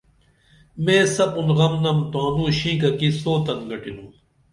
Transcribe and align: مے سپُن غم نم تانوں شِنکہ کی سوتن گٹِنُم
مے 0.83 0.97
سپُن 1.15 1.47
غم 1.57 1.73
نم 1.83 1.99
تانوں 2.11 2.51
شِنکہ 2.57 2.89
کی 2.99 3.09
سوتن 3.21 3.59
گٹِنُم 3.69 4.09